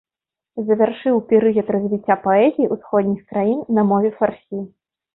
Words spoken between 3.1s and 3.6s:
краін